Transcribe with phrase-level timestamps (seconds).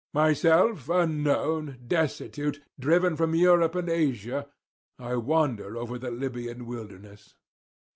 [0.15, 4.47] Myself unknown, destitute, driven from Europe and Asia,
[4.97, 7.35] I wander over the Libyan wilderness.'